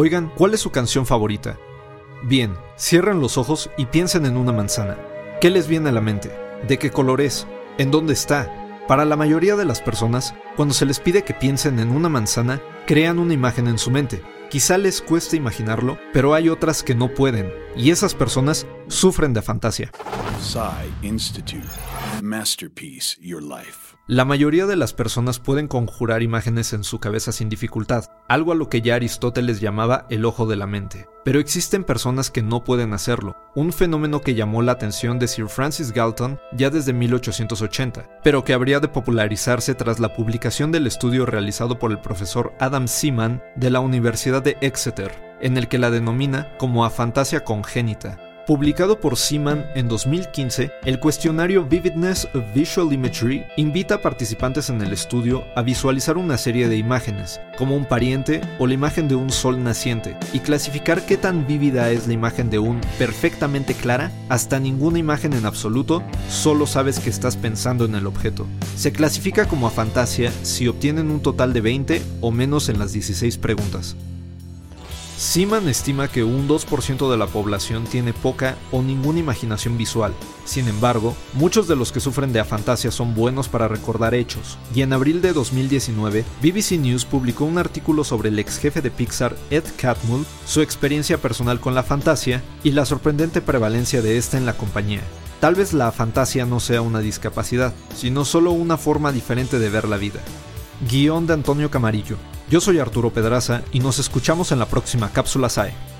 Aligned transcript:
Oigan, 0.00 0.30
¿cuál 0.36 0.54
es 0.54 0.60
su 0.60 0.70
canción 0.70 1.06
favorita? 1.06 1.58
Bien, 2.22 2.54
cierren 2.76 3.20
los 3.20 3.36
ojos 3.36 3.68
y 3.76 3.86
piensen 3.86 4.26
en 4.26 4.36
una 4.36 4.52
manzana. 4.52 4.96
¿Qué 5.40 5.50
les 5.50 5.66
viene 5.66 5.88
a 5.88 5.92
la 5.92 6.00
mente? 6.00 6.30
¿De 6.68 6.78
qué 6.78 6.92
color 6.92 7.20
es? 7.20 7.48
¿En 7.78 7.90
dónde 7.90 8.12
está? 8.12 8.84
Para 8.86 9.04
la 9.04 9.16
mayoría 9.16 9.56
de 9.56 9.64
las 9.64 9.80
personas, 9.80 10.36
cuando 10.54 10.72
se 10.72 10.86
les 10.86 11.00
pide 11.00 11.24
que 11.24 11.34
piensen 11.34 11.80
en 11.80 11.90
una 11.90 12.08
manzana, 12.08 12.62
crean 12.86 13.18
una 13.18 13.34
imagen 13.34 13.66
en 13.66 13.76
su 13.76 13.90
mente. 13.90 14.22
Quizá 14.50 14.78
les 14.78 15.02
cueste 15.02 15.36
imaginarlo, 15.36 15.98
pero 16.12 16.32
hay 16.32 16.48
otras 16.48 16.84
que 16.84 16.94
no 16.94 17.08
pueden, 17.08 17.52
y 17.78 17.90
esas 17.90 18.14
personas 18.14 18.66
sufren 18.88 19.32
de 19.32 19.42
fantasía. 19.42 19.90
Institute. 21.02 21.62
Masterpiece 22.22 23.16
Your 23.20 23.42
Life. 23.42 23.96
La 24.06 24.24
mayoría 24.24 24.66
de 24.66 24.76
las 24.76 24.94
personas 24.94 25.38
pueden 25.38 25.68
conjurar 25.68 26.22
imágenes 26.22 26.72
en 26.72 26.82
su 26.82 26.98
cabeza 26.98 27.30
sin 27.30 27.48
dificultad, 27.48 28.06
algo 28.26 28.52
a 28.52 28.54
lo 28.54 28.68
que 28.68 28.80
ya 28.80 28.94
Aristóteles 28.94 29.60
llamaba 29.60 30.06
el 30.08 30.24
ojo 30.24 30.46
de 30.46 30.56
la 30.56 30.66
mente. 30.66 31.06
Pero 31.24 31.40
existen 31.40 31.84
personas 31.84 32.30
que 32.30 32.42
no 32.42 32.64
pueden 32.64 32.94
hacerlo, 32.94 33.36
un 33.54 33.72
fenómeno 33.72 34.22
que 34.22 34.34
llamó 34.34 34.62
la 34.62 34.72
atención 34.72 35.18
de 35.18 35.28
Sir 35.28 35.48
Francis 35.48 35.92
Galton 35.92 36.40
ya 36.56 36.70
desde 36.70 36.94
1880, 36.94 38.20
pero 38.24 38.44
que 38.44 38.54
habría 38.54 38.80
de 38.80 38.88
popularizarse 38.88 39.74
tras 39.74 40.00
la 40.00 40.14
publicación 40.14 40.72
del 40.72 40.86
estudio 40.86 41.26
realizado 41.26 41.78
por 41.78 41.90
el 41.90 42.00
profesor 42.00 42.54
Adam 42.60 42.88
Seaman 42.88 43.42
de 43.56 43.70
la 43.70 43.80
Universidad 43.80 44.42
de 44.42 44.56
Exeter, 44.62 45.27
en 45.40 45.56
el 45.56 45.68
que 45.68 45.78
la 45.78 45.90
denomina 45.90 46.48
como 46.58 46.84
afantasia 46.84 47.44
congénita, 47.44 48.18
Publicado 48.48 48.98
por 48.98 49.18
Seaman 49.18 49.66
en 49.74 49.88
2015, 49.88 50.70
el 50.86 51.00
cuestionario 51.00 51.66
Vividness 51.66 52.26
of 52.32 52.44
Visual 52.54 52.94
Imagery 52.94 53.44
invita 53.58 53.96
a 53.96 54.00
participantes 54.00 54.70
en 54.70 54.80
el 54.80 54.90
estudio 54.90 55.44
a 55.54 55.60
visualizar 55.60 56.16
una 56.16 56.38
serie 56.38 56.66
de 56.66 56.78
imágenes, 56.78 57.42
como 57.58 57.76
un 57.76 57.84
pariente 57.84 58.40
o 58.58 58.66
la 58.66 58.72
imagen 58.72 59.06
de 59.06 59.16
un 59.16 59.28
sol 59.28 59.62
naciente, 59.62 60.16
y 60.32 60.40
clasificar 60.40 61.04
qué 61.04 61.18
tan 61.18 61.46
vívida 61.46 61.90
es 61.90 62.06
la 62.06 62.14
imagen 62.14 62.48
de 62.48 62.58
un 62.58 62.80
perfectamente 62.98 63.74
clara 63.74 64.10
hasta 64.30 64.58
ninguna 64.58 64.98
imagen 64.98 65.34
en 65.34 65.44
absoluto, 65.44 66.02
solo 66.30 66.66
sabes 66.66 67.00
que 67.00 67.10
estás 67.10 67.36
pensando 67.36 67.84
en 67.84 67.96
el 67.96 68.06
objeto. 68.06 68.46
Se 68.76 68.92
clasifica 68.92 69.46
como 69.46 69.66
a 69.66 69.70
fantasía 69.70 70.32
si 70.40 70.68
obtienen 70.68 71.10
un 71.10 71.20
total 71.20 71.52
de 71.52 71.60
20 71.60 72.02
o 72.22 72.30
menos 72.30 72.70
en 72.70 72.78
las 72.78 72.94
16 72.94 73.36
preguntas. 73.36 73.94
Seaman 75.18 75.68
estima 75.68 76.06
que 76.06 76.22
un 76.22 76.46
2% 76.46 77.10
de 77.10 77.16
la 77.16 77.26
población 77.26 77.82
tiene 77.82 78.12
poca 78.12 78.56
o 78.70 78.82
ninguna 78.82 79.18
imaginación 79.18 79.76
visual. 79.76 80.14
Sin 80.44 80.68
embargo, 80.68 81.16
muchos 81.32 81.66
de 81.66 81.74
los 81.74 81.90
que 81.90 81.98
sufren 81.98 82.32
de 82.32 82.38
afantasia 82.38 82.92
son 82.92 83.16
buenos 83.16 83.48
para 83.48 83.66
recordar 83.66 84.14
hechos, 84.14 84.58
y 84.72 84.82
en 84.82 84.92
abril 84.92 85.20
de 85.20 85.32
2019, 85.32 86.24
BBC 86.40 86.78
News 86.78 87.04
publicó 87.04 87.46
un 87.46 87.58
artículo 87.58 88.04
sobre 88.04 88.28
el 88.28 88.38
ex 88.38 88.58
jefe 88.60 88.80
de 88.80 88.92
Pixar, 88.92 89.34
Ed 89.50 89.64
Catmull, 89.76 90.24
su 90.46 90.60
experiencia 90.60 91.18
personal 91.18 91.58
con 91.58 91.74
la 91.74 91.82
fantasia 91.82 92.40
y 92.62 92.70
la 92.70 92.84
sorprendente 92.84 93.40
prevalencia 93.40 94.02
de 94.02 94.18
esta 94.18 94.36
en 94.36 94.46
la 94.46 94.56
compañía. 94.56 95.02
Tal 95.40 95.56
vez 95.56 95.72
la 95.72 95.90
fantasia 95.90 96.46
no 96.46 96.60
sea 96.60 96.80
una 96.80 97.00
discapacidad, 97.00 97.74
sino 97.92 98.24
solo 98.24 98.52
una 98.52 98.76
forma 98.76 99.10
diferente 99.10 99.58
de 99.58 99.68
ver 99.68 99.88
la 99.88 99.96
vida. 99.96 100.20
Guión 100.88 101.26
de 101.26 101.32
Antonio 101.32 101.72
Camarillo. 101.72 102.18
Yo 102.50 102.62
soy 102.62 102.78
Arturo 102.78 103.10
Pedraza 103.10 103.62
y 103.72 103.80
nos 103.80 103.98
escuchamos 103.98 104.52
en 104.52 104.58
la 104.58 104.64
próxima 104.64 105.10
cápsula 105.10 105.50
SAE. 105.50 105.97